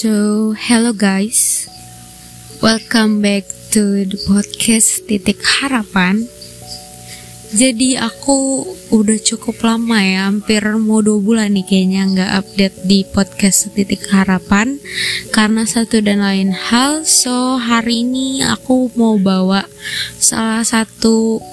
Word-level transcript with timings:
So, 0.00 0.56
hello 0.56 0.96
guys. 0.96 1.68
Welcome 2.64 3.20
back 3.20 3.44
to 3.76 4.08
the 4.08 4.16
podcast 4.24 5.04
Titik 5.04 5.44
Harapan. 5.44 6.24
Jadi 7.52 8.00
aku 8.00 8.64
udah 8.96 9.20
cukup 9.20 9.60
lama 9.60 10.00
ya, 10.00 10.24
hampir 10.32 10.64
mau 10.80 11.04
dua 11.04 11.20
bulan 11.20 11.52
nih 11.52 11.68
kayaknya 11.68 12.02
nggak 12.16 12.32
update 12.32 12.76
di 12.88 13.04
podcast 13.12 13.76
Titik 13.76 14.08
Harapan 14.08 14.80
karena 15.36 15.68
satu 15.68 16.00
dan 16.00 16.24
lain 16.24 16.56
hal. 16.56 17.04
So 17.04 17.60
hari 17.60 18.00
ini 18.00 18.40
aku 18.40 18.88
mau 18.96 19.20
bawa 19.20 19.68
salah 20.16 20.64
satu 20.64 21.44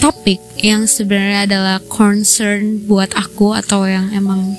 topik 0.00 0.40
yang 0.64 0.88
sebenarnya 0.88 1.44
adalah 1.44 1.76
concern 1.92 2.88
buat 2.88 3.12
aku 3.12 3.52
atau 3.52 3.84
yang 3.84 4.08
emang 4.16 4.56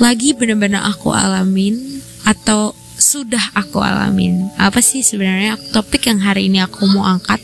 lagi 0.00 0.32
bener-bener 0.32 0.80
aku 0.80 1.12
alamin 1.12 1.92
atau 2.22 2.76
sudah 3.02 3.42
aku 3.58 3.82
alamin. 3.82 4.46
Apa 4.56 4.78
sih 4.78 5.02
sebenarnya 5.02 5.58
topik 5.74 6.06
yang 6.06 6.22
hari 6.22 6.46
ini 6.46 6.62
aku 6.62 6.86
mau 6.86 7.02
angkat? 7.02 7.42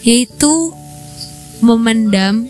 Yaitu 0.00 0.72
memendam 1.60 2.48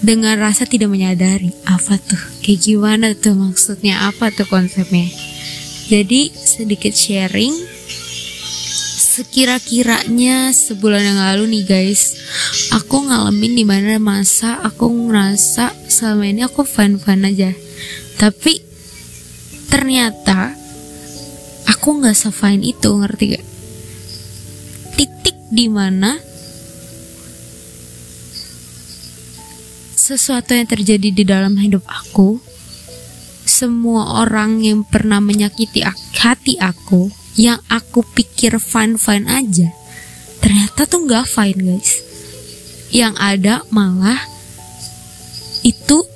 dengan 0.00 0.40
rasa 0.40 0.64
tidak 0.64 0.88
menyadari. 0.88 1.52
Apa 1.68 2.00
tuh? 2.00 2.20
Kayak 2.40 2.60
gimana 2.64 3.06
tuh 3.12 3.36
maksudnya? 3.36 4.08
Apa 4.08 4.32
tuh 4.32 4.48
konsepnya? 4.48 5.08
Jadi 5.86 6.32
sedikit 6.34 6.96
sharing 6.96 7.76
sekira-kiranya 9.16 10.52
sebulan 10.52 11.00
yang 11.00 11.16
lalu 11.16 11.56
nih 11.56 11.64
guys 11.64 12.20
aku 12.68 13.08
ngalamin 13.08 13.56
di 13.56 13.64
mana 13.64 13.96
masa 13.96 14.60
aku 14.60 14.92
ngerasa 14.92 15.72
selama 15.88 16.28
ini 16.28 16.44
aku 16.44 16.68
fun-fun 16.68 17.24
aja 17.24 17.48
tapi 18.16 18.60
ternyata 19.68 20.52
aku 21.68 22.00
nggak 22.00 22.16
sefine 22.16 22.64
itu 22.64 22.88
ngerti 22.90 23.24
gak 23.36 23.46
titik 24.96 25.36
di 25.52 25.66
mana 25.68 26.16
sesuatu 29.96 30.56
yang 30.56 30.68
terjadi 30.68 31.08
di 31.12 31.24
dalam 31.26 31.56
hidup 31.60 31.84
aku 31.84 32.40
semua 33.46 34.24
orang 34.24 34.60
yang 34.64 34.82
pernah 34.82 35.20
menyakiti 35.22 35.84
hati 36.16 36.58
aku 36.58 37.08
yang 37.36 37.60
aku 37.68 38.00
pikir 38.16 38.56
fine-fine 38.56 39.28
aja 39.28 39.68
ternyata 40.46 40.86
tuh 40.86 41.02
nggak 41.02 41.26
fine 41.26 41.58
guys. 41.58 42.06
Yang 42.94 43.14
ada 43.18 43.54
malah 43.74 44.22
itu 45.66 46.06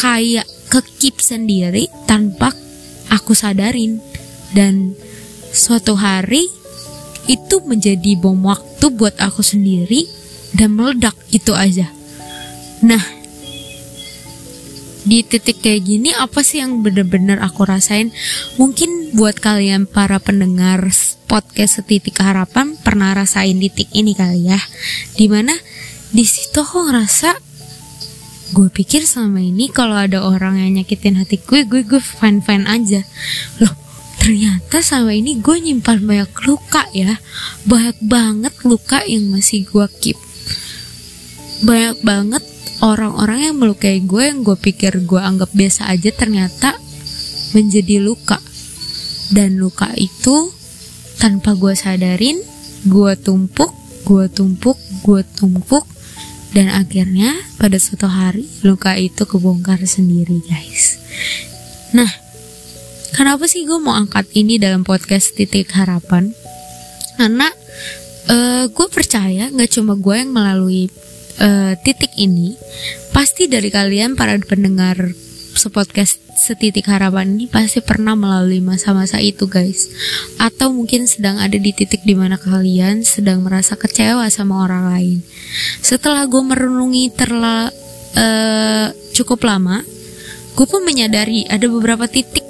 kayak 0.00 0.48
kekip 0.68 1.20
sendiri 1.20 1.88
tanpa 2.04 2.52
aku 3.12 3.32
sadarin. 3.32 4.00
Dan 4.48 4.96
suatu 5.52 5.92
hari 5.96 6.48
itu 7.28 7.60
menjadi 7.64 8.16
bom 8.16 8.40
waktu 8.48 8.88
buat 8.88 9.20
aku 9.20 9.44
sendiri 9.44 10.08
dan 10.56 10.72
meledak 10.72 11.12
gitu 11.28 11.52
aja. 11.52 11.92
Nah 12.80 13.18
di 15.08 15.24
titik 15.24 15.64
kayak 15.64 15.88
gini 15.88 16.12
apa 16.12 16.44
sih 16.44 16.60
yang 16.60 16.84
bener-bener 16.84 17.40
aku 17.40 17.64
rasain? 17.64 18.12
Mungkin 18.60 19.16
buat 19.16 19.40
kalian 19.40 19.88
para 19.88 20.20
pendengar 20.20 20.84
podcast 21.28 21.80
setitik 21.80 22.20
harapan 22.20 22.76
pernah 22.76 23.16
rasain 23.16 23.56
titik 23.56 23.88
ini 23.96 24.12
kali 24.12 24.52
ya. 24.52 24.60
Di 25.16 25.28
mana 25.32 25.56
di 26.12 26.24
situ 26.28 26.60
aku 26.60 26.88
ngerasa 26.88 27.47
gue 28.48 28.68
pikir 28.72 29.04
selama 29.04 29.44
ini 29.44 29.68
kalau 29.68 29.96
ada 29.96 30.24
orang 30.24 30.56
yang 30.56 30.80
nyakitin 30.80 31.20
hati 31.20 31.36
gue 31.40 31.68
gue 31.68 31.84
gue 31.84 32.00
fine 32.00 32.40
fine 32.40 32.64
aja. 32.64 33.04
Loh 33.60 33.74
ternyata 34.18 34.80
selama 34.80 35.12
ini 35.14 35.38
gue 35.38 35.56
nyimpan 35.60 35.98
banyak 36.04 36.32
luka 36.48 36.82
ya. 36.96 37.16
Banyak 37.68 37.98
banget 38.04 38.54
luka 38.64 39.04
yang 39.04 39.28
masih 39.28 39.68
gue 39.68 39.86
keep. 40.00 40.18
Banyak 41.64 42.00
banget 42.06 42.44
orang-orang 42.80 43.50
yang 43.52 43.56
melukai 43.58 44.00
gue 44.00 44.22
yang 44.32 44.40
gue 44.46 44.56
pikir 44.56 45.04
gue 45.04 45.20
anggap 45.20 45.50
biasa 45.52 45.90
aja 45.90 46.10
ternyata 46.14 46.76
menjadi 47.52 48.00
luka. 48.00 48.40
Dan 49.28 49.60
luka 49.60 49.92
itu 50.00 50.56
tanpa 51.18 51.52
gue 51.58 51.74
sadarin 51.74 52.38
gue 52.86 53.12
tumpuk 53.18 53.74
gue 54.06 54.30
tumpuk 54.30 54.78
gue 55.02 55.20
tumpuk 55.34 55.82
dan 56.56 56.72
akhirnya 56.72 57.36
pada 57.60 57.76
suatu 57.76 58.08
hari 58.08 58.48
luka 58.64 58.96
itu 58.96 59.24
kebongkar 59.28 59.80
sendiri 59.84 60.40
guys. 60.48 60.96
Nah 61.92 62.08
kenapa 63.12 63.44
sih 63.50 63.68
gue 63.68 63.78
mau 63.80 63.96
angkat 63.96 64.28
ini 64.36 64.56
dalam 64.56 64.84
podcast 64.84 65.36
titik 65.36 65.72
harapan? 65.76 66.32
Karena 67.18 67.50
uh, 68.30 68.64
gue 68.70 68.86
percaya 68.88 69.50
nggak 69.50 69.70
cuma 69.74 69.98
gue 69.98 70.14
yang 70.16 70.32
melalui 70.32 70.88
uh, 71.42 71.74
titik 71.82 72.14
ini 72.16 72.54
pasti 73.10 73.50
dari 73.50 73.68
kalian 73.72 74.14
para 74.14 74.36
pendengar 74.38 75.10
sepodcast 75.58 76.22
setitik 76.38 76.86
harapan 76.86 77.34
ini 77.34 77.50
pasti 77.50 77.82
pernah 77.82 78.14
melalui 78.14 78.62
masa-masa 78.62 79.18
itu 79.18 79.50
guys. 79.50 79.90
Atau 80.38 80.70
mungkin 80.70 81.10
sedang 81.10 81.42
ada 81.42 81.58
di 81.58 81.74
titik 81.74 82.06
di 82.06 82.14
mana 82.14 82.38
kalian 82.38 83.02
sedang 83.02 83.42
merasa 83.42 83.74
kecewa 83.74 84.30
sama 84.30 84.62
orang 84.62 84.94
lain. 84.94 85.18
Setelah 85.82 86.30
gue 86.30 86.42
merenungi 86.46 87.10
terla 87.12 87.68
uh, 88.14 88.86
cukup 89.12 89.42
lama 89.42 89.82
gue 90.58 90.66
pun 90.66 90.82
menyadari 90.82 91.46
ada 91.46 91.70
beberapa 91.70 92.10
titik 92.10 92.42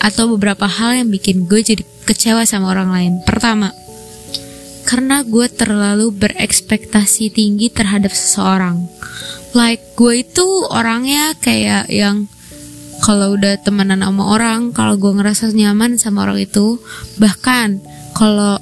atau 0.00 0.32
beberapa 0.32 0.64
hal 0.64 1.04
yang 1.04 1.08
bikin 1.12 1.44
gue 1.44 1.60
jadi 1.60 1.84
kecewa 2.08 2.48
sama 2.48 2.72
orang 2.72 2.88
lain. 2.88 3.12
Pertama 3.28 3.68
karena 4.88 5.22
gue 5.22 5.46
terlalu 5.46 6.08
berekspektasi 6.10 7.30
tinggi 7.30 7.68
terhadap 7.68 8.10
seseorang. 8.16 8.88
Like 9.52 9.94
gue 9.94 10.24
itu 10.24 10.46
orangnya 10.72 11.36
kayak 11.36 11.92
yang 11.92 12.26
kalau 13.00 13.34
udah 13.34 13.56
temenan 13.60 14.04
sama 14.04 14.36
orang, 14.36 14.70
kalau 14.76 14.94
gue 15.00 15.12
ngerasa 15.16 15.50
nyaman 15.56 15.96
sama 15.96 16.28
orang 16.28 16.44
itu, 16.44 16.78
bahkan 17.16 17.80
kalau 18.12 18.60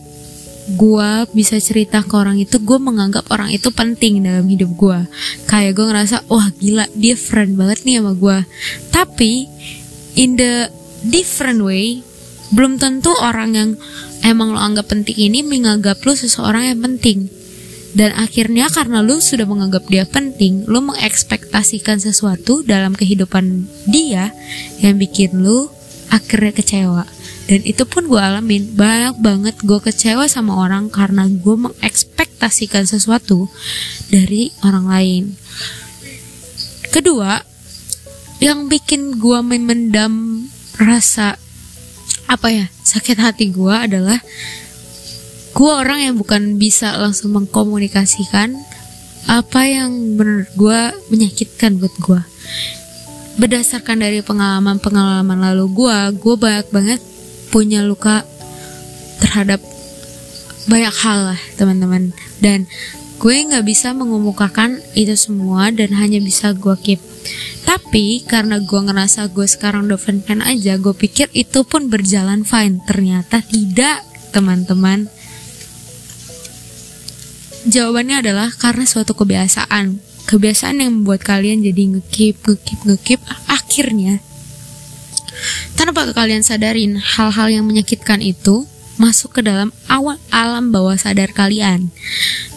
gue 0.69 1.10
bisa 1.32 1.56
cerita 1.59 2.04
ke 2.04 2.15
orang 2.15 2.38
itu, 2.38 2.60
gue 2.60 2.78
menganggap 2.78 3.26
orang 3.34 3.50
itu 3.50 3.72
penting 3.75 4.22
dalam 4.22 4.47
hidup 4.47 4.71
gue. 4.78 4.99
Kayak 5.50 5.72
gue 5.75 5.87
ngerasa, 5.91 6.16
wah 6.31 6.49
gila 6.60 6.87
dia 6.94 7.19
friend 7.19 7.59
banget 7.59 7.82
nih 7.82 7.99
sama 7.99 8.12
gue. 8.15 8.38
Tapi 8.94 9.32
in 10.15 10.38
the 10.38 10.70
different 11.03 11.65
way, 11.65 12.05
belum 12.55 12.81
tentu 12.81 13.12
orang 13.19 13.50
yang 13.59 13.70
emang 14.25 14.55
lo 14.55 14.60
anggap 14.60 14.88
penting 14.88 15.19
ini 15.19 15.44
menganggap 15.44 16.00
lo 16.05 16.16
seseorang 16.16 16.72
yang 16.72 16.81
penting 16.81 17.28
dan 17.97 18.12
akhirnya 18.16 18.69
karena 18.69 19.00
lo 19.00 19.16
sudah 19.16 19.49
menganggap 19.49 19.88
dia 19.88 20.04
penting 20.04 20.69
lo 20.69 20.84
mengekspektasikan 20.84 21.97
sesuatu 21.97 22.60
dalam 22.60 22.93
kehidupan 22.93 23.65
dia 23.88 24.32
yang 24.84 25.00
bikin 25.00 25.41
lo 25.41 25.72
akhirnya 26.12 26.53
kecewa. 26.53 27.04
Dan 27.49 27.65
itu 27.65 27.88
pun 27.88 28.04
gue 28.12 28.21
alamin 28.21 28.76
banyak 28.76 29.16
banget 29.25 29.56
gue 29.65 29.81
kecewa 29.81 30.28
sama 30.28 30.60
orang 30.60 30.93
karena 30.93 31.25
gue 31.25 31.56
mengekspektasikan 31.56 32.84
sesuatu 32.84 33.49
dari 34.12 34.53
orang 34.60 34.84
lain. 34.84 35.25
Kedua 36.93 37.41
yang 38.44 38.69
bikin 38.69 39.16
gue 39.16 39.41
memendam 39.41 40.44
rasa 40.76 41.41
apa 42.28 42.53
ya 42.53 42.66
sakit 42.84 43.16
hati 43.16 43.49
gue 43.49 43.72
adalah 43.72 44.20
gue 45.58 45.72
orang 45.74 46.06
yang 46.06 46.14
bukan 46.14 46.54
bisa 46.54 46.94
langsung 47.02 47.34
mengkomunikasikan 47.34 48.55
apa 49.26 49.60
yang 49.66 50.14
menurut 50.14 50.46
gue 50.55 50.81
menyakitkan 51.10 51.82
buat 51.82 51.90
gue 51.99 52.20
berdasarkan 53.43 54.06
dari 54.06 54.22
pengalaman-pengalaman 54.22 55.34
lalu 55.34 55.66
gue 55.75 55.99
gue 56.14 56.34
banyak 56.38 56.66
banget 56.70 57.00
punya 57.50 57.82
luka 57.82 58.22
terhadap 59.19 59.58
banyak 60.70 60.94
hal 60.94 61.34
lah 61.34 61.40
teman-teman 61.58 62.14
dan 62.38 62.70
gue 63.19 63.34
nggak 63.34 63.66
bisa 63.66 63.90
mengemukakan 63.90 64.78
itu 64.94 65.19
semua 65.19 65.75
dan 65.75 65.90
hanya 65.90 66.22
bisa 66.22 66.55
gue 66.55 66.78
keep 66.78 67.02
tapi 67.66 68.22
karena 68.25 68.62
gue 68.62 68.81
ngerasa 68.81 69.28
gue 69.28 69.44
sekarang 69.44 69.93
udah 69.93 70.00
fan 70.00 70.40
aja, 70.40 70.81
gue 70.81 70.94
pikir 70.96 71.28
itu 71.37 71.69
pun 71.69 71.93
berjalan 71.93 72.40
fine. 72.40 72.81
Ternyata 72.88 73.44
tidak, 73.44 74.00
teman-teman. 74.32 75.12
Jawabannya 77.69 78.25
adalah 78.25 78.49
karena 78.56 78.88
suatu 78.88 79.12
kebiasaan. 79.12 80.00
Kebiasaan 80.25 80.81
yang 80.81 80.93
membuat 81.00 81.25
kalian 81.25 81.61
jadi 81.61 81.82
ngekip, 81.97 82.41
ngekip, 82.41 82.81
ngekip. 82.88 83.20
Akhirnya, 83.44 84.25
tanpa 85.76 86.09
kalian 86.17 86.41
sadarin 86.41 86.97
hal-hal 86.97 87.49
yang 87.53 87.65
menyakitkan 87.69 88.25
itu 88.25 88.65
masuk 88.97 89.38
ke 89.38 89.41
dalam 89.44 89.70
awal 89.87 90.17
alam 90.32 90.73
bawah 90.73 90.97
sadar 90.97 91.31
kalian. 91.37 91.93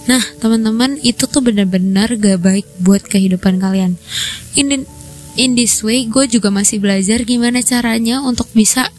Nah, 0.07 0.23
teman-teman, 0.39 0.97
itu 1.03 1.27
tuh 1.27 1.43
benar-benar 1.43 2.15
gak 2.17 2.39
baik 2.41 2.67
buat 2.81 3.03
kehidupan 3.05 3.61
kalian. 3.61 3.99
Ini 4.57 4.83
in 5.39 5.55
this 5.55 5.79
way 5.79 6.07
gue 6.07 6.27
juga 6.27 6.51
masih 6.51 6.83
belajar 6.83 7.23
gimana 7.23 7.63
caranya 7.63 8.19
untuk 8.19 8.51
bisa 8.51 8.91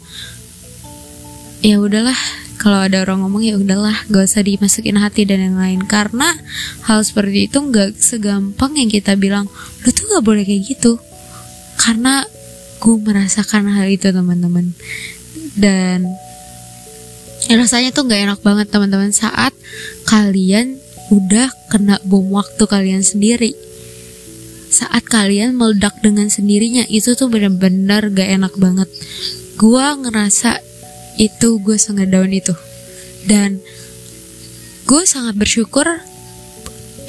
ya 1.61 1.77
udahlah 1.77 2.17
kalau 2.61 2.79
ada 2.85 3.03
orang 3.03 3.25
ngomong 3.25 3.43
ya 3.43 3.55
udahlah 3.59 4.07
gak 4.07 4.23
usah 4.23 4.45
dimasukin 4.45 4.95
hati 4.99 5.27
dan 5.27 5.41
yang 5.41 5.57
lain. 5.59 5.83
Karena 5.83 6.31
hal 6.87 7.03
seperti 7.03 7.51
itu 7.51 7.57
nggak 7.59 7.99
segampang 7.99 8.77
yang 8.77 8.87
kita 8.87 9.17
bilang 9.19 9.51
lu 9.83 9.89
tuh 9.91 10.05
nggak 10.07 10.23
boleh 10.23 10.43
kayak 10.47 10.63
gitu. 10.63 10.95
Karena 11.75 12.23
gue 12.79 12.95
merasakan 12.99 13.67
hal 13.73 13.87
itu 13.91 14.11
teman-teman. 14.11 14.71
Dan 15.59 16.07
rasanya 17.51 17.91
tuh 17.91 18.07
nggak 18.07 18.21
enak 18.31 18.39
banget 18.39 18.67
teman-teman 18.71 19.11
saat 19.11 19.51
kalian 20.07 20.79
udah 21.11 21.51
kena 21.67 21.99
bom 22.07 22.31
waktu 22.31 22.63
kalian 22.63 23.03
sendiri. 23.03 23.51
Saat 24.73 25.05
kalian 25.05 25.53
meledak 25.53 25.99
dengan 26.01 26.33
sendirinya 26.33 26.87
itu 26.89 27.13
tuh 27.13 27.29
bener-bener 27.29 28.09
gak 28.09 28.25
enak 28.41 28.53
banget. 28.57 28.89
Gue 29.53 29.85
ngerasa 29.85 30.72
itu 31.17 31.59
gue 31.61 31.77
sangat 31.77 32.09
down 32.09 32.31
itu. 32.33 32.53
Dan 33.23 33.59
gue 34.83 35.03
sangat 35.07 35.35
bersyukur 35.39 35.87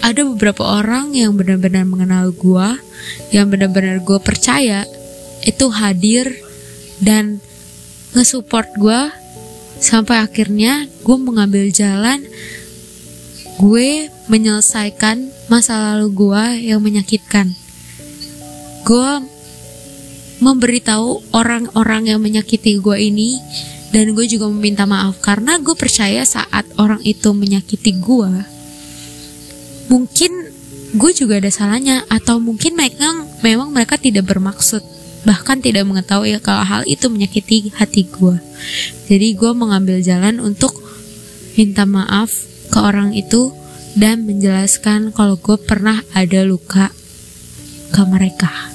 ada 0.05 0.21
beberapa 0.29 0.62
orang 0.62 1.17
yang 1.17 1.33
benar-benar 1.35 1.89
mengenal 1.89 2.29
gue 2.31 2.69
yang 3.33 3.49
benar-benar 3.49 4.05
gue 4.05 4.21
percaya 4.21 4.85
itu 5.43 5.67
hadir 5.73 6.29
dan 7.01 7.41
nge-support 8.12 8.69
gue 8.77 9.01
sampai 9.81 10.23
akhirnya 10.23 10.87
gue 11.03 11.17
mengambil 11.19 11.67
jalan 11.73 12.23
gue 13.59 14.12
menyelesaikan 14.29 15.31
masa 15.47 15.95
lalu 15.95 16.11
gue 16.11 16.45
yang 16.73 16.81
menyakitkan. 16.83 17.53
Gue 18.85 19.11
memberitahu 20.43 21.33
orang-orang 21.33 22.12
yang 22.12 22.21
menyakiti 22.21 22.77
gue 22.83 22.97
ini 22.99 23.39
dan 23.94 24.11
gue 24.11 24.26
juga 24.26 24.50
meminta 24.50 24.91
maaf 24.91 25.23
karena 25.23 25.62
gue 25.62 25.79
percaya 25.79 26.26
saat 26.26 26.67
orang 26.75 26.99
itu 27.06 27.31
menyakiti 27.31 27.94
gue 28.02 28.32
mungkin 29.87 30.50
gue 30.99 31.11
juga 31.14 31.38
ada 31.38 31.50
salahnya 31.55 32.02
atau 32.11 32.43
mungkin 32.43 32.75
mereka 32.75 33.06
memang 33.46 33.70
mereka 33.70 33.94
tidak 33.94 34.26
bermaksud 34.26 34.82
bahkan 35.25 35.58
tidak 35.58 35.88
mengetahui 35.88 36.37
kalau 36.44 36.62
hal 36.62 36.82
itu 36.85 37.08
menyakiti 37.08 37.73
hati 37.73 38.05
gue. 38.05 38.37
Jadi 39.08 39.32
gue 39.35 39.52
mengambil 39.56 39.99
jalan 40.05 40.38
untuk 40.38 40.76
minta 41.56 41.88
maaf 41.88 42.31
ke 42.69 42.79
orang 42.79 43.17
itu 43.17 43.50
dan 43.96 44.29
menjelaskan 44.29 45.17
kalau 45.17 45.41
gue 45.41 45.56
pernah 45.56 46.05
ada 46.12 46.44
luka 46.44 46.93
ke 47.94 48.02
mereka 48.05 48.74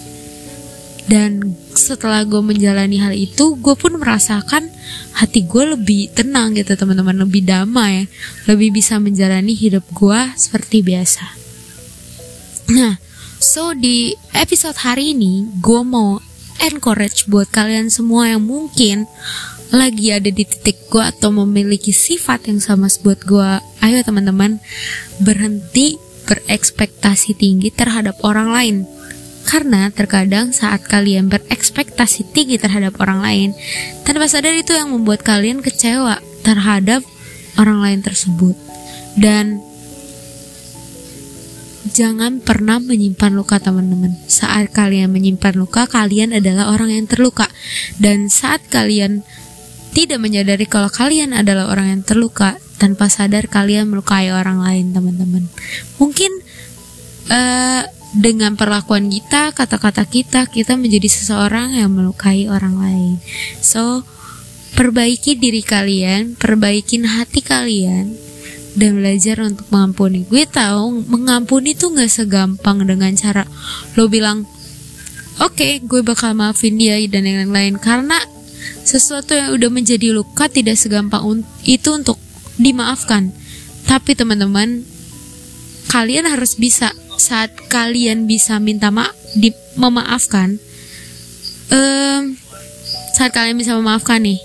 dan 1.10 1.58
setelah 1.74 2.22
gue 2.22 2.38
menjalani 2.38 3.02
hal 3.02 3.18
itu 3.18 3.58
gue 3.58 3.74
pun 3.74 3.98
merasakan 3.98 4.70
hati 5.18 5.42
gue 5.42 5.74
lebih 5.74 6.14
tenang 6.14 6.54
gitu 6.54 6.78
teman-teman. 6.78 7.26
Lebih 7.26 7.50
damai. 7.50 8.06
Lebih 8.46 8.78
bisa 8.78 9.02
menjalani 9.02 9.58
hidup 9.58 9.84
gue 9.90 10.20
seperti 10.38 10.86
biasa. 10.86 11.26
Nah 12.78 13.02
so 13.42 13.74
di 13.74 14.14
episode 14.38 14.78
hari 14.86 15.18
ini 15.18 15.50
gue 15.58 15.82
mau 15.82 16.22
encourage 16.62 17.26
buat 17.26 17.50
kalian 17.50 17.90
semua 17.90 18.30
yang 18.30 18.46
mungkin 18.46 19.10
lagi 19.74 20.14
ada 20.14 20.30
di 20.30 20.44
titik 20.46 20.92
gue 20.94 21.02
atau 21.02 21.34
memiliki 21.34 21.96
sifat 21.96 22.52
yang 22.52 22.60
sama 22.60 22.92
buat 23.02 23.22
gue 23.24 23.50
ayo 23.86 23.98
teman-teman 24.04 24.60
berhenti 25.24 25.96
berekspektasi 26.28 27.38
tinggi 27.38 27.72
terhadap 27.72 28.20
orang 28.28 28.50
lain 28.52 28.76
karena 29.50 29.90
terkadang 29.90 30.54
saat 30.54 30.86
kalian 30.86 31.26
berekspektasi 31.26 32.30
tinggi 32.30 32.62
terhadap 32.62 33.02
orang 33.02 33.26
lain, 33.26 33.50
tanpa 34.06 34.30
sadar 34.30 34.54
itu 34.54 34.78
yang 34.78 34.94
membuat 34.94 35.26
kalian 35.26 35.66
kecewa 35.66 36.22
terhadap 36.46 37.02
orang 37.58 37.82
lain 37.82 38.00
tersebut. 38.06 38.54
Dan 39.18 39.58
jangan 41.90 42.46
pernah 42.46 42.78
menyimpan 42.78 43.34
luka 43.34 43.58
teman-teman. 43.58 44.14
Saat 44.30 44.70
kalian 44.70 45.10
menyimpan 45.10 45.58
luka, 45.58 45.90
kalian 45.90 46.38
adalah 46.38 46.70
orang 46.70 46.94
yang 46.94 47.10
terluka. 47.10 47.50
Dan 47.98 48.30
saat 48.30 48.62
kalian 48.70 49.26
tidak 49.98 50.22
menyadari 50.22 50.70
kalau 50.70 50.94
kalian 50.94 51.34
adalah 51.34 51.74
orang 51.74 51.98
yang 51.98 52.02
terluka, 52.06 52.62
tanpa 52.78 53.10
sadar 53.10 53.50
kalian 53.50 53.90
melukai 53.90 54.30
orang 54.30 54.62
lain, 54.62 54.94
teman-teman. 54.94 55.50
Mungkin 55.98 56.32
uh, 57.34 57.84
dengan 58.16 58.58
perlakuan 58.58 59.10
kita, 59.10 59.54
kata-kata 59.54 60.06
kita, 60.10 60.50
kita 60.50 60.74
menjadi 60.74 61.06
seseorang 61.06 61.78
yang 61.78 61.94
melukai 61.94 62.50
orang 62.50 62.76
lain. 62.82 63.14
So, 63.62 64.02
perbaiki 64.74 65.38
diri 65.38 65.62
kalian, 65.62 66.34
perbaikin 66.34 67.06
hati 67.06 67.46
kalian, 67.46 68.18
dan 68.74 68.98
belajar 68.98 69.42
untuk 69.46 69.70
mengampuni. 69.70 70.26
Gue 70.26 70.46
tahu 70.50 71.06
mengampuni 71.06 71.78
tuh 71.78 71.94
gak 71.94 72.10
segampang 72.10 72.82
dengan 72.86 73.14
cara 73.14 73.46
lo 73.94 74.10
bilang, 74.10 74.46
oke, 75.42 75.54
okay, 75.54 75.74
gue 75.82 76.02
bakal 76.02 76.34
maafin 76.34 76.78
dia 76.78 76.98
dan 77.06 77.26
yang 77.26 77.54
lain 77.54 77.78
karena 77.78 78.18
sesuatu 78.84 79.38
yang 79.38 79.54
udah 79.54 79.70
menjadi 79.70 80.10
luka 80.12 80.50
tidak 80.50 80.82
segampang 80.82 81.46
itu 81.66 81.90
untuk 81.94 82.18
dimaafkan. 82.58 83.32
Tapi 83.86 84.14
teman-teman, 84.14 84.86
kalian 85.90 86.30
harus 86.30 86.54
bisa 86.58 86.94
saat 87.20 87.52
kalian 87.68 88.26
bisa 88.26 88.58
minta 88.64 88.90
maaf 88.90 89.14
di 89.36 89.52
memaafkan 89.76 90.56
um, 91.70 92.34
saat 93.14 93.36
kalian 93.36 93.60
bisa 93.60 93.76
memaafkan 93.76 94.24
nih 94.24 94.40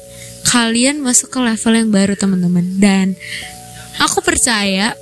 kalian 0.44 1.03
masuk 1.03 1.35
ke 1.35 1.38
level 1.43 1.73
yang 1.75 1.91
baru 1.91 2.15
teman-teman. 2.15 2.79
Dan 2.79 3.19
aku 3.99 4.23
percaya 4.23 4.94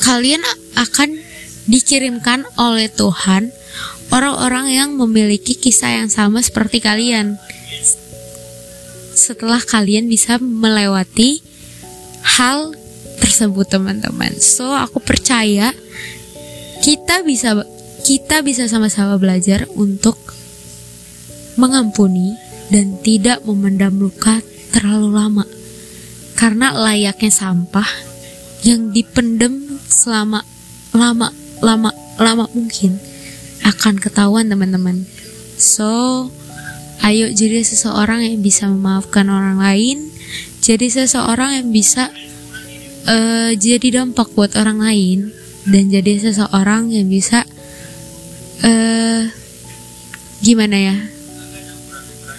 kalian 0.00 0.40
akan 0.78 1.20
dikirimkan 1.66 2.46
oleh 2.56 2.86
Tuhan 2.88 3.50
orang-orang 4.14 4.72
yang 4.72 4.90
memiliki 4.94 5.58
kisah 5.58 6.00
yang 6.00 6.08
sama 6.08 6.40
seperti 6.40 6.80
kalian. 6.80 7.36
Setelah 9.16 9.60
kalian 9.60 10.06
bisa 10.06 10.38
melewati 10.38 11.42
hal 12.22 12.72
tersebut 13.20 13.68
teman-teman. 13.68 14.32
So 14.38 14.70
aku 14.70 15.02
percaya 15.02 15.74
kita 16.80 17.22
bisa 17.24 17.56
kita 18.06 18.44
bisa 18.46 18.70
sama-sama 18.70 19.18
belajar 19.18 19.66
untuk 19.74 20.14
mengampuni 21.58 22.36
dan 22.70 22.98
tidak 23.02 23.42
memendam 23.42 23.96
luka 23.98 24.38
terlalu 24.70 25.10
lama. 25.10 25.44
Karena 26.36 26.76
layaknya 26.76 27.32
sampah 27.32 27.88
yang 28.62 28.92
dipendam 28.92 29.80
selama 29.88 30.44
lama 30.92 31.32
lama 31.64 31.90
lama 32.20 32.44
mungkin 32.52 33.00
akan 33.64 33.96
ketahuan 33.96 34.46
teman-teman. 34.52 35.08
So, 35.56 36.28
ayo 37.00 37.32
jadi 37.32 37.64
seseorang 37.64 38.28
yang 38.28 38.44
bisa 38.44 38.68
memaafkan 38.68 39.32
orang 39.32 39.56
lain, 39.56 40.12
jadi 40.60 40.86
seseorang 40.92 41.64
yang 41.64 41.68
bisa 41.72 42.12
uh, 43.08 43.50
jadi 43.56 44.04
dampak 44.04 44.28
buat 44.36 44.52
orang 44.60 44.84
lain 44.84 45.32
dan 45.66 45.90
jadi 45.90 46.22
seseorang 46.22 46.94
yang 46.94 47.10
bisa 47.10 47.42
uh, 48.62 49.22
gimana 50.40 50.76
ya? 50.78 50.96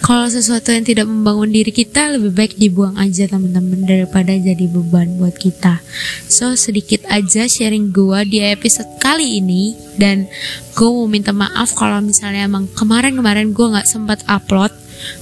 Kalau 0.08 0.24
sesuatu 0.24 0.72
yang 0.72 0.88
tidak 0.88 1.04
membangun 1.04 1.52
diri 1.52 1.68
kita 1.68 2.16
lebih 2.16 2.32
baik 2.32 2.56
dibuang 2.56 2.96
aja 2.96 3.28
teman-teman 3.28 3.84
daripada 3.84 4.32
jadi 4.32 4.64
beban 4.64 5.20
buat 5.20 5.36
kita. 5.36 5.84
So 6.32 6.56
sedikit 6.56 7.04
aja 7.12 7.44
sharing 7.44 7.92
gue 7.92 8.16
di 8.24 8.40
episode 8.40 8.88
kali 9.04 9.44
ini. 9.44 9.76
Dan 10.00 10.24
gue 10.72 10.88
mau 10.88 11.04
minta 11.04 11.36
maaf 11.36 11.76
kalau 11.76 12.00
misalnya 12.00 12.48
emang 12.48 12.72
kemarin-kemarin 12.72 13.52
gue 13.52 13.66
nggak 13.68 13.84
sempat 13.84 14.24
upload. 14.24 14.72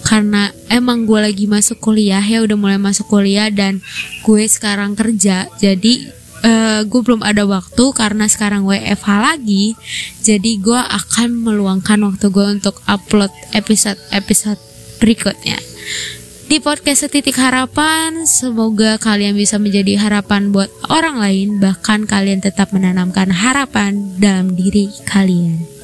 Karena 0.06 0.54
emang 0.70 1.02
gue 1.02 1.18
lagi 1.18 1.50
masuk 1.50 1.82
kuliah 1.82 2.22
ya 2.22 2.46
udah 2.46 2.54
mulai 2.54 2.78
masuk 2.78 3.10
kuliah 3.10 3.50
dan 3.50 3.82
gue 4.22 4.42
sekarang 4.46 4.94
kerja. 4.94 5.50
Jadi 5.58 6.14
eh, 6.46 6.80
gue 6.86 7.00
belum 7.02 7.26
ada 7.26 7.42
waktu 7.42 7.84
karena 7.92 8.30
sekarang 8.30 8.62
WFH 8.62 9.10
lagi. 9.18 9.74
Jadi 10.22 10.62
gue 10.62 10.78
akan 10.78 11.42
meluangkan 11.42 11.98
waktu 12.06 12.30
gue 12.30 12.46
untuk 12.62 12.78
upload 12.86 13.34
episode-episode 13.50 14.58
berikutnya. 15.02 15.58
Di 16.46 16.62
podcast 16.62 17.02
setitik 17.02 17.34
harapan 17.42 18.22
semoga 18.22 19.02
kalian 19.02 19.34
bisa 19.34 19.58
menjadi 19.58 19.98
harapan 19.98 20.54
buat 20.54 20.70
orang 20.86 21.18
lain. 21.18 21.48
Bahkan 21.58 22.06
kalian 22.06 22.38
tetap 22.38 22.70
menanamkan 22.70 23.34
harapan 23.34 24.14
dalam 24.22 24.54
diri 24.54 24.86
kalian 25.10 25.75